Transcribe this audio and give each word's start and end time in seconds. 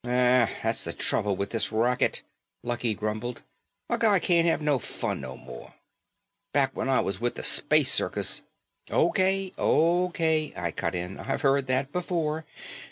"Aw, 0.03 0.49
that's 0.63 0.83
the 0.83 0.93
trouble 0.93 1.35
with 1.35 1.51
this 1.51 1.71
racket," 1.71 2.23
Lucky 2.63 2.95
grumbled, 2.95 3.43
"a 3.87 3.99
guy 3.99 4.17
can't 4.17 4.47
have 4.47 4.59
no 4.59 4.79
fun 4.79 5.21
no 5.21 5.37
more. 5.37 5.75
Back 6.55 6.71
when 6.75 6.89
I 6.89 7.01
was 7.01 7.21
with 7.21 7.35
the 7.35 7.43
Space 7.43 7.93
circus" 7.93 8.41
"Okay, 8.89 9.53
okay," 9.59 10.53
I 10.57 10.71
cut 10.71 10.95
in, 10.95 11.19
"I've 11.19 11.41
heard 11.41 11.67
that 11.67 11.91
before. 11.91 12.45